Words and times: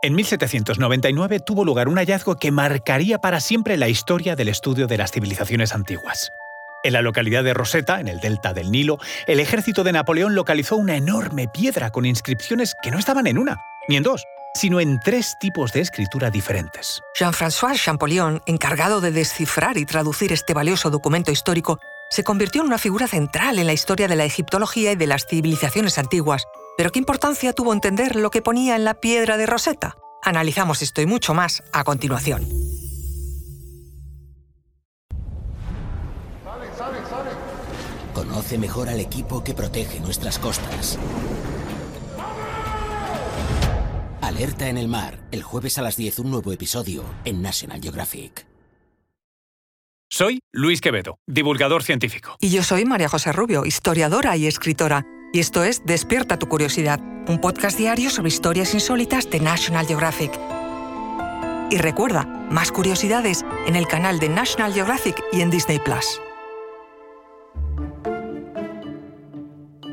En 0.00 0.14
1799 0.14 1.40
tuvo 1.40 1.64
lugar 1.64 1.88
un 1.88 1.96
hallazgo 1.96 2.36
que 2.36 2.52
marcaría 2.52 3.18
para 3.18 3.40
siempre 3.40 3.76
la 3.76 3.88
historia 3.88 4.36
del 4.36 4.48
estudio 4.48 4.86
de 4.86 4.96
las 4.96 5.10
civilizaciones 5.10 5.74
antiguas. 5.74 6.30
En 6.84 6.92
la 6.92 7.02
localidad 7.02 7.42
de 7.42 7.52
Rosetta, 7.52 7.98
en 7.98 8.06
el 8.06 8.20
delta 8.20 8.54
del 8.54 8.70
Nilo, 8.70 8.98
el 9.26 9.40
ejército 9.40 9.82
de 9.82 9.90
Napoleón 9.90 10.36
localizó 10.36 10.76
una 10.76 10.94
enorme 10.94 11.48
piedra 11.48 11.90
con 11.90 12.06
inscripciones 12.06 12.76
que 12.80 12.92
no 12.92 12.98
estaban 13.00 13.26
en 13.26 13.38
una, 13.38 13.56
ni 13.88 13.96
en 13.96 14.04
dos, 14.04 14.24
sino 14.54 14.78
en 14.78 15.00
tres 15.00 15.34
tipos 15.40 15.72
de 15.72 15.80
escritura 15.80 16.30
diferentes. 16.30 17.02
Jean-François 17.18 17.76
Champollion, 17.76 18.40
encargado 18.46 19.00
de 19.00 19.10
descifrar 19.10 19.78
y 19.78 19.84
traducir 19.84 20.32
este 20.32 20.54
valioso 20.54 20.90
documento 20.90 21.32
histórico, 21.32 21.80
se 22.08 22.22
convirtió 22.22 22.60
en 22.60 22.68
una 22.68 22.78
figura 22.78 23.08
central 23.08 23.58
en 23.58 23.66
la 23.66 23.72
historia 23.72 24.06
de 24.06 24.14
la 24.14 24.24
egiptología 24.24 24.92
y 24.92 24.96
de 24.96 25.08
las 25.08 25.26
civilizaciones 25.26 25.98
antiguas. 25.98 26.46
Pero 26.78 26.92
¿qué 26.92 27.00
importancia 27.00 27.52
tuvo 27.52 27.72
entender 27.72 28.14
lo 28.14 28.30
que 28.30 28.40
ponía 28.40 28.76
en 28.76 28.84
la 28.84 29.00
piedra 29.00 29.36
de 29.36 29.46
Rosetta? 29.46 29.96
Analizamos 30.22 30.80
esto 30.80 31.00
y 31.00 31.06
mucho 31.06 31.34
más 31.34 31.60
a 31.72 31.82
continuación. 31.82 32.46
Conoce 38.14 38.58
mejor 38.58 38.88
al 38.88 39.00
equipo 39.00 39.42
que 39.42 39.54
protege 39.54 39.98
nuestras 39.98 40.38
costas. 40.38 41.00
Alerta 44.20 44.68
en 44.68 44.78
el 44.78 44.86
mar, 44.86 45.18
el 45.32 45.42
jueves 45.42 45.78
a 45.78 45.82
las 45.82 45.96
10 45.96 46.20
un 46.20 46.30
nuevo 46.30 46.52
episodio 46.52 47.02
en 47.24 47.42
National 47.42 47.80
Geographic. 47.82 48.46
Soy 50.08 50.42
Luis 50.52 50.80
Quevedo, 50.80 51.18
divulgador 51.26 51.82
científico. 51.82 52.36
Y 52.40 52.50
yo 52.50 52.62
soy 52.62 52.84
María 52.84 53.08
José 53.08 53.32
Rubio, 53.32 53.66
historiadora 53.66 54.36
y 54.36 54.46
escritora. 54.46 55.04
Y 55.32 55.40
esto 55.40 55.62
es 55.62 55.84
Despierta 55.84 56.38
tu 56.38 56.48
curiosidad, 56.48 57.00
un 57.28 57.40
podcast 57.40 57.76
diario 57.76 58.08
sobre 58.08 58.28
historias 58.28 58.72
insólitas 58.72 59.28
de 59.30 59.40
National 59.40 59.86
Geographic. 59.86 60.32
Y 61.70 61.76
recuerda, 61.76 62.24
más 62.50 62.72
curiosidades 62.72 63.44
en 63.66 63.76
el 63.76 63.86
canal 63.86 64.18
de 64.20 64.30
National 64.30 64.72
Geographic 64.72 65.22
y 65.32 65.42
en 65.42 65.50
Disney 65.50 65.78
Plus. 65.80 66.20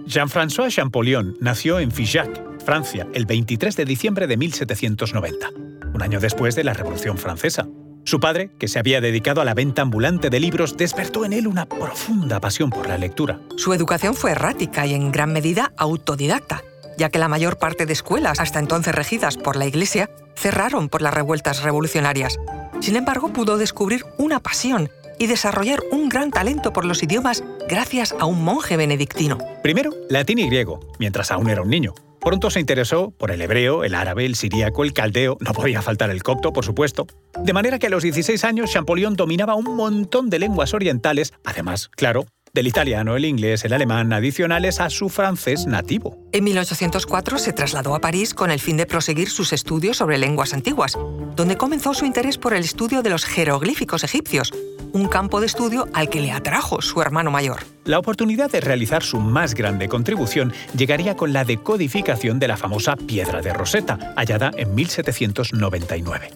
Jean-François 0.05 0.69
Champollion 0.69 1.35
nació 1.41 1.79
en 1.79 1.91
Figeac, 1.91 2.63
Francia, 2.63 3.05
el 3.13 3.25
23 3.25 3.75
de 3.75 3.85
diciembre 3.85 4.27
de 4.27 4.37
1790, 4.37 5.49
un 5.93 6.01
año 6.01 6.21
después 6.21 6.55
de 6.55 6.63
la 6.63 6.73
Revolución 6.73 7.17
Francesa. 7.17 7.67
Su 8.05 8.19
padre, 8.19 8.51
que 8.59 8.67
se 8.67 8.77
había 8.77 9.01
dedicado 9.01 9.41
a 9.41 9.45
la 9.45 9.55
venta 9.55 9.81
ambulante 9.81 10.29
de 10.29 10.39
libros, 10.39 10.77
despertó 10.77 11.25
en 11.25 11.33
él 11.33 11.47
una 11.47 11.65
profunda 11.65 12.39
pasión 12.39 12.69
por 12.69 12.87
la 12.87 12.99
lectura. 12.99 13.39
Su 13.57 13.73
educación 13.73 14.13
fue 14.13 14.29
errática 14.31 14.85
y 14.85 14.93
en 14.93 15.11
gran 15.11 15.33
medida 15.33 15.73
autodidacta, 15.75 16.63
ya 16.99 17.09
que 17.09 17.17
la 17.17 17.27
mayor 17.27 17.57
parte 17.57 17.87
de 17.87 17.93
escuelas, 17.93 18.39
hasta 18.39 18.59
entonces 18.59 18.93
regidas 18.93 19.37
por 19.37 19.55
la 19.55 19.65
Iglesia, 19.65 20.11
cerraron 20.35 20.87
por 20.87 21.01
las 21.01 21.15
revueltas 21.15 21.63
revolucionarias. 21.63 22.37
Sin 22.79 22.95
embargo, 22.95 23.33
pudo 23.33 23.57
descubrir 23.57 24.05
una 24.19 24.39
pasión 24.39 24.91
y 25.17 25.25
desarrollar 25.25 25.79
un 25.91 26.07
gran 26.07 26.29
talento 26.29 26.73
por 26.73 26.85
los 26.85 27.01
idiomas 27.01 27.43
gracias 27.67 28.13
a 28.19 28.25
un 28.25 28.43
monje 28.43 28.77
benedictino. 28.77 29.39
Primero, 29.63 29.91
latín 30.09 30.37
y 30.37 30.45
griego, 30.45 30.79
mientras 30.99 31.31
aún 31.31 31.49
era 31.49 31.63
un 31.63 31.69
niño. 31.69 31.95
Pronto 32.25 32.49
se 32.49 32.59
interesó 32.59 33.11
por 33.11 33.29
el 33.29 33.39
hebreo, 33.39 33.83
el 33.83 33.93
árabe, 33.93 34.25
el 34.25 34.33
siríaco, 34.33 34.83
el 34.83 34.93
caldeo, 34.93 35.37
no 35.41 35.53
podía 35.53 35.83
faltar 35.83 36.09
el 36.09 36.23
copto, 36.23 36.51
por 36.53 36.65
supuesto. 36.65 37.05
De 37.39 37.53
manera 37.53 37.77
que 37.77 37.85
a 37.85 37.91
los 37.91 38.01
16 38.01 38.43
años 38.45 38.71
Champollion 38.71 39.15
dominaba 39.15 39.53
un 39.53 39.75
montón 39.75 40.31
de 40.31 40.39
lenguas 40.39 40.73
orientales, 40.73 41.33
además, 41.43 41.87
claro, 41.95 42.25
del 42.51 42.65
italiano, 42.65 43.15
el 43.15 43.25
inglés, 43.25 43.63
el 43.63 43.73
alemán, 43.73 44.11
adicionales 44.11 44.79
a 44.79 44.89
su 44.89 45.09
francés 45.09 45.67
nativo. 45.67 46.17
En 46.31 46.45
1804 46.45 47.37
se 47.37 47.53
trasladó 47.53 47.93
a 47.93 48.01
París 48.01 48.33
con 48.33 48.49
el 48.49 48.59
fin 48.59 48.77
de 48.77 48.87
proseguir 48.87 49.29
sus 49.29 49.53
estudios 49.53 49.97
sobre 49.97 50.17
lenguas 50.17 50.55
antiguas, 50.55 50.97
donde 51.35 51.57
comenzó 51.57 51.93
su 51.93 52.05
interés 52.05 52.39
por 52.39 52.55
el 52.55 52.63
estudio 52.63 53.03
de 53.03 53.11
los 53.11 53.25
jeroglíficos 53.25 54.03
egipcios, 54.03 54.51
un 54.95 55.07
campo 55.07 55.39
de 55.41 55.45
estudio 55.45 55.87
al 55.93 56.09
que 56.09 56.21
le 56.21 56.31
atrajo 56.31 56.81
su 56.81 57.01
hermano 57.01 57.29
mayor. 57.29 57.59
La 57.83 57.99
oportunidad 57.99 58.49
de 58.49 58.61
realizar 58.61 59.03
su 59.03 59.19
más 59.19 59.53
grande 59.53 59.89
contribución 59.89 60.53
llegaría 60.75 61.15
con 61.15 61.33
la 61.33 61.43
decodificación 61.43 62.39
de 62.39 62.47
la 62.47 62.57
famosa 62.57 62.95
piedra 62.95 63.41
de 63.41 63.53
Rosetta, 63.53 64.13
hallada 64.15 64.51
en 64.55 64.73
1799 64.73 66.29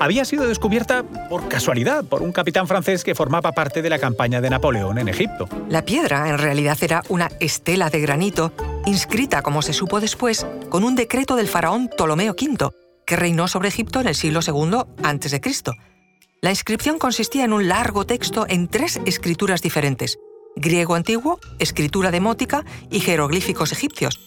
había 0.00 0.24
sido 0.24 0.46
descubierta 0.46 1.02
por 1.28 1.48
casualidad 1.48 2.04
por 2.04 2.22
un 2.22 2.32
capitán 2.32 2.68
francés 2.68 3.04
que 3.04 3.14
formaba 3.14 3.52
parte 3.52 3.82
de 3.82 3.90
la 3.90 3.98
campaña 3.98 4.40
de 4.40 4.50
Napoleón 4.50 4.98
en 4.98 5.08
Egipto. 5.08 5.48
La 5.68 5.84
piedra 5.84 6.28
en 6.28 6.38
realidad 6.38 6.78
era 6.82 7.02
una 7.08 7.30
estela 7.40 7.90
de 7.90 8.00
granito 8.00 8.52
inscrita, 8.86 9.42
como 9.42 9.60
se 9.60 9.72
supo 9.72 10.00
después, 10.00 10.46
con 10.68 10.84
un 10.84 10.94
decreto 10.94 11.36
del 11.36 11.48
faraón 11.48 11.88
Ptolomeo 11.88 12.32
V, 12.32 12.70
que 13.06 13.16
reinó 13.16 13.48
sobre 13.48 13.68
Egipto 13.68 14.00
en 14.00 14.08
el 14.08 14.14
siglo 14.14 14.40
II 14.46 14.82
a.C. 15.02 15.40
La 16.40 16.50
inscripción 16.50 17.00
consistía 17.00 17.44
en 17.44 17.52
un 17.52 17.66
largo 17.66 18.06
texto 18.06 18.46
en 18.48 18.68
tres 18.68 19.00
escrituras 19.06 19.60
diferentes, 19.60 20.20
griego 20.54 20.94
antiguo, 20.94 21.40
escritura 21.58 22.12
demótica 22.12 22.64
y 22.92 23.00
jeroglíficos 23.00 23.72
egipcios. 23.72 24.20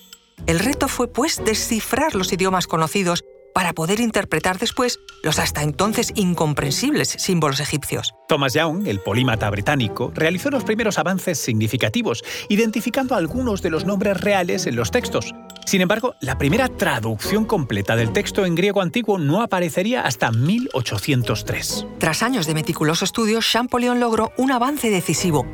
El 0.46 0.60
reto 0.60 0.90
fue, 0.90 1.08
pues, 1.08 1.42
descifrar 1.46 2.14
los 2.16 2.34
idiomas 2.34 2.68
conocidos 2.68 3.24
para 3.54 3.72
poder 3.72 4.02
interpretar 4.02 4.60
después 4.60 5.00
los 5.24 5.40
hasta 5.40 5.64
entonces 5.64 6.12
incomprensibles 6.16 7.16
símbolos 7.18 7.62
egipcios. 7.62 8.14
Thomas 8.28 8.54
Young, 8.54 8.88
el 8.88 9.00
polímata 9.00 9.50
británico, 9.50 10.12
realizó 10.14 10.50
los 10.50 10.66
primeros 10.66 10.98
avances 10.98 11.38
significativos, 11.38 12.24
identificando 12.50 13.16
algunos 13.16 13.62
de 13.62 13.70
los 13.70 13.86
nombres 13.86 14.20
reales 14.20 14.68
en 14.68 14.76
los 14.76 14.92
textos. 14.92 15.34
Sin 15.66 15.82
embargo, 15.82 16.16
la 16.20 16.38
primera 16.38 16.68
traducción 16.68 17.46
completa 17.46 17.96
del 17.96 18.12
texto 18.12 18.46
en 18.46 18.56
griego 18.56 18.82
antiguo 18.82 19.18
no 19.18 19.42
aparecería 19.42 20.02
hasta 20.02 20.32
1803. 20.32 21.86
Tras 21.98 22.24
años 22.24 22.46
de 22.46 22.54
meticuloso 22.54 23.06
estudio, 23.06 23.40
Champollion 23.42 24.00
logró 24.00 24.32
un 24.38 24.52
avance 24.52 24.90
decisivo. 24.90 25.46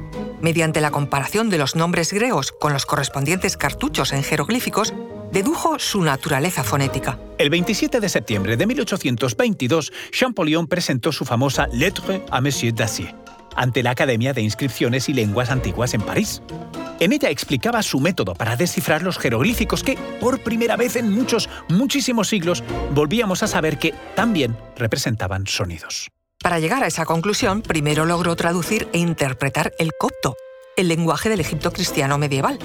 Mediante 0.42 0.82
la 0.82 0.92
comparación 0.92 1.50
de 1.50 1.58
los 1.58 1.76
nombres 1.76 2.14
griegos 2.14 2.52
con 2.52 2.74
los 2.74 2.86
correspondientes 2.86 3.58
cartuchos 3.58 4.14
en 4.14 4.24
jeroglíficos, 4.24 4.94
dedujo 5.32 5.78
su 5.80 6.02
naturaleza 6.02 6.64
fonética. 6.64 7.20
El 7.38 7.50
27 7.50 8.00
de 8.00 8.10
septiembre 8.10 8.58
de 8.58 8.66
1822, 8.66 9.92
Champollion 10.12 10.68
presentó 10.68 11.12
su 11.12 11.26
famosa 11.26 11.68
Lettre 11.72 12.24
à 12.32 12.42
Monsieur 12.42 12.74
Dacier 12.74 13.27
ante 13.58 13.84
la 13.84 13.92
Academia 13.92 14.32
de 14.32 14.42
Inscripciones 14.42 15.10
y 15.10 15.14
Lenguas 15.14 15.52
Antiguas 15.52 15.94
en 15.94 16.02
París. 16.02 16.42
En 17.02 17.12
ella 17.12 17.30
explicaba 17.30 17.84
su 17.84 18.00
método 18.00 18.34
para 18.34 18.56
descifrar 18.56 19.04
los 19.04 19.18
jeroglíficos 19.18 19.84
que, 19.84 19.98
por 20.22 20.42
primera 20.42 20.78
vez 20.78 20.96
en 20.96 21.12
muchos, 21.12 21.50
muchísimos 21.68 22.30
siglos, 22.30 22.64
volvíamos 22.92 23.44
a 23.44 23.48
saber 23.48 23.78
que 23.78 23.94
también 24.16 24.58
representaban 24.78 25.46
sonidos. 25.46 26.10
Para 26.42 26.60
llegar 26.60 26.84
a 26.84 26.88
esa 26.88 27.06
conclusión, 27.06 27.62
primero 27.62 28.06
logró 28.06 28.36
traducir 28.36 28.88
e 28.94 29.00
interpretar 29.00 29.74
el 29.80 29.92
copto, 30.00 30.36
el 30.78 30.88
lenguaje 30.88 31.30
del 31.30 31.42
Egipto 31.42 31.74
cristiano 31.74 32.18
medieval, 32.18 32.60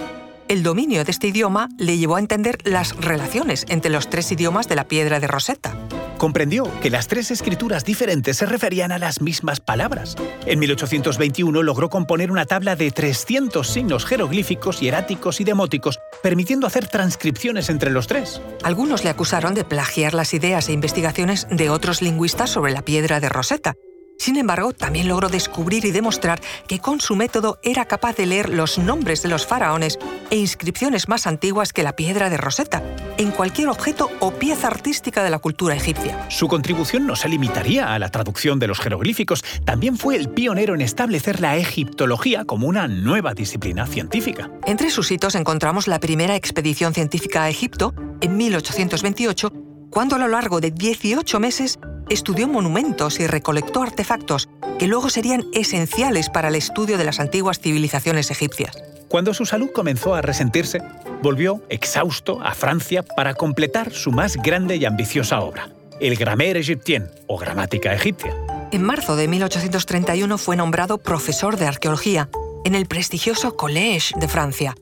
el 0.48 0.62
dominio 0.62 1.02
de 1.04 1.10
este 1.10 1.28
idioma 1.28 1.68
le 1.78 1.96
llevó 1.96 2.16
a 2.16 2.20
entender 2.20 2.58
las 2.64 2.94
relaciones 2.96 3.64
entre 3.68 3.90
los 3.90 4.10
tres 4.10 4.30
idiomas 4.32 4.68
de 4.68 4.76
la 4.76 4.84
piedra 4.84 5.18
de 5.18 5.26
Rosetta. 5.26 5.74
Comprendió 6.22 6.70
que 6.80 6.88
las 6.88 7.08
tres 7.08 7.32
escrituras 7.32 7.84
diferentes 7.84 8.36
se 8.36 8.46
referían 8.46 8.92
a 8.92 8.98
las 8.98 9.20
mismas 9.20 9.58
palabras. 9.58 10.14
En 10.46 10.60
1821 10.60 11.64
logró 11.64 11.90
componer 11.90 12.30
una 12.30 12.46
tabla 12.46 12.76
de 12.76 12.92
300 12.92 13.66
signos 13.66 14.06
jeroglíficos, 14.06 14.78
hieráticos 14.78 15.40
y 15.40 15.44
demóticos, 15.44 15.98
permitiendo 16.22 16.68
hacer 16.68 16.86
transcripciones 16.86 17.70
entre 17.70 17.90
los 17.90 18.06
tres. 18.06 18.40
Algunos 18.62 19.02
le 19.02 19.10
acusaron 19.10 19.54
de 19.54 19.64
plagiar 19.64 20.14
las 20.14 20.32
ideas 20.32 20.68
e 20.68 20.72
investigaciones 20.72 21.48
de 21.50 21.70
otros 21.70 22.02
lingüistas 22.02 22.50
sobre 22.50 22.70
la 22.70 22.82
piedra 22.82 23.18
de 23.18 23.28
Rosetta, 23.28 23.74
sin 24.22 24.36
embargo, 24.36 24.72
también 24.72 25.08
logró 25.08 25.28
descubrir 25.28 25.84
y 25.84 25.90
demostrar 25.90 26.40
que 26.68 26.78
con 26.78 27.00
su 27.00 27.16
método 27.16 27.58
era 27.64 27.86
capaz 27.86 28.14
de 28.14 28.26
leer 28.26 28.50
los 28.50 28.78
nombres 28.78 29.20
de 29.20 29.28
los 29.28 29.48
faraones 29.48 29.98
e 30.30 30.36
inscripciones 30.36 31.08
más 31.08 31.26
antiguas 31.26 31.72
que 31.72 31.82
la 31.82 31.96
piedra 31.96 32.30
de 32.30 32.36
Rosetta, 32.36 32.84
en 33.18 33.32
cualquier 33.32 33.66
objeto 33.68 34.12
o 34.20 34.30
pieza 34.30 34.68
artística 34.68 35.24
de 35.24 35.30
la 35.30 35.40
cultura 35.40 35.74
egipcia. 35.74 36.30
Su 36.30 36.46
contribución 36.46 37.04
no 37.04 37.16
se 37.16 37.28
limitaría 37.28 37.92
a 37.92 37.98
la 37.98 38.10
traducción 38.10 38.60
de 38.60 38.68
los 38.68 38.78
jeroglíficos, 38.78 39.42
también 39.64 39.98
fue 39.98 40.14
el 40.14 40.28
pionero 40.28 40.76
en 40.76 40.82
establecer 40.82 41.40
la 41.40 41.56
egiptología 41.56 42.44
como 42.44 42.68
una 42.68 42.86
nueva 42.86 43.34
disciplina 43.34 43.88
científica. 43.88 44.52
Entre 44.66 44.90
sus 44.90 45.10
hitos 45.10 45.34
encontramos 45.34 45.88
la 45.88 45.98
primera 45.98 46.36
expedición 46.36 46.94
científica 46.94 47.42
a 47.42 47.50
Egipto, 47.50 47.92
en 48.20 48.36
1828, 48.36 49.52
cuando 49.90 50.14
a 50.14 50.18
lo 50.20 50.28
largo 50.28 50.60
de 50.60 50.70
18 50.70 51.40
meses 51.40 51.80
estudió 52.08 52.48
monumentos 52.48 53.20
y 53.20 53.26
recolectó 53.26 53.82
artefactos 53.82 54.48
que 54.78 54.86
luego 54.86 55.10
serían 55.10 55.44
esenciales 55.52 56.28
para 56.28 56.48
el 56.48 56.54
estudio 56.54 56.98
de 56.98 57.04
las 57.04 57.20
antiguas 57.20 57.60
civilizaciones 57.60 58.30
egipcias. 58.30 58.76
Cuando 59.08 59.34
su 59.34 59.44
salud 59.44 59.70
comenzó 59.74 60.14
a 60.14 60.22
resentirse, 60.22 60.80
volvió, 61.22 61.62
exhausto, 61.68 62.40
a 62.42 62.54
Francia 62.54 63.02
para 63.02 63.34
completar 63.34 63.92
su 63.92 64.10
más 64.10 64.36
grande 64.36 64.76
y 64.76 64.84
ambiciosa 64.84 65.40
obra, 65.40 65.68
el 66.00 66.16
Grammaire 66.16 66.60
Égyptien, 66.60 67.10
o 67.26 67.36
Gramática 67.38 67.92
Egipcia. 67.92 68.34
En 68.72 68.82
marzo 68.82 69.16
de 69.16 69.28
1831 69.28 70.38
fue 70.38 70.56
nombrado 70.56 70.96
profesor 70.98 71.58
de 71.58 71.66
arqueología 71.66 72.30
en 72.64 72.74
el 72.74 72.86
prestigioso 72.86 73.56
Collège 73.56 74.18
de 74.18 74.28
Francia. 74.28 74.74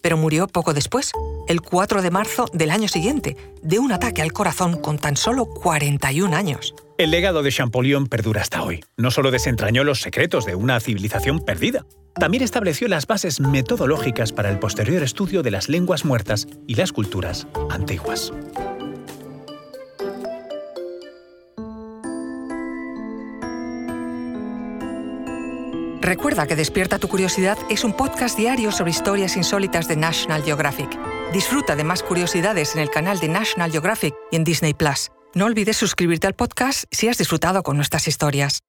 pero 0.00 0.16
murió 0.16 0.48
poco 0.48 0.74
después, 0.74 1.12
el 1.52 1.60
4 1.60 2.00
de 2.00 2.10
marzo 2.10 2.46
del 2.54 2.70
año 2.70 2.88
siguiente, 2.88 3.36
de 3.62 3.78
un 3.78 3.92
ataque 3.92 4.22
al 4.22 4.32
corazón 4.32 4.80
con 4.80 4.98
tan 4.98 5.16
solo 5.18 5.44
41 5.44 6.34
años. 6.34 6.74
El 6.96 7.10
legado 7.10 7.42
de 7.42 7.52
Champollion 7.52 8.06
perdura 8.06 8.40
hasta 8.40 8.62
hoy. 8.62 8.82
No 8.96 9.10
solo 9.10 9.30
desentrañó 9.30 9.84
los 9.84 10.00
secretos 10.00 10.46
de 10.46 10.54
una 10.54 10.80
civilización 10.80 11.40
perdida, 11.40 11.84
también 12.14 12.42
estableció 12.42 12.88
las 12.88 13.06
bases 13.06 13.38
metodológicas 13.40 14.32
para 14.32 14.48
el 14.50 14.58
posterior 14.58 15.02
estudio 15.02 15.42
de 15.42 15.50
las 15.50 15.68
lenguas 15.68 16.06
muertas 16.06 16.48
y 16.66 16.74
las 16.74 16.90
culturas 16.90 17.46
antiguas. 17.70 18.32
Recuerda 26.00 26.46
que 26.46 26.56
Despierta 26.56 26.98
tu 26.98 27.08
Curiosidad 27.08 27.58
es 27.68 27.84
un 27.84 27.92
podcast 27.92 28.38
diario 28.38 28.72
sobre 28.72 28.90
historias 28.90 29.36
insólitas 29.36 29.86
de 29.86 29.96
National 29.96 30.42
Geographic. 30.42 31.11
Disfruta 31.32 31.76
de 31.76 31.84
más 31.84 32.02
curiosidades 32.02 32.74
en 32.74 32.82
el 32.82 32.90
canal 32.90 33.18
de 33.18 33.28
National 33.28 33.70
Geographic 33.70 34.14
y 34.30 34.36
en 34.36 34.44
Disney 34.44 34.74
Plus. 34.74 35.08
No 35.34 35.46
olvides 35.46 35.78
suscribirte 35.78 36.26
al 36.26 36.34
podcast 36.34 36.84
si 36.90 37.08
has 37.08 37.16
disfrutado 37.16 37.62
con 37.62 37.76
nuestras 37.76 38.06
historias. 38.06 38.60